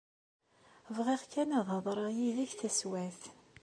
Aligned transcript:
Bɣiɣ 0.95 1.21
kan 1.31 1.49
ad 1.59 1.67
hedreɣ 1.73 2.09
yid-k 2.17 2.51
taswiɛt. 2.59 3.21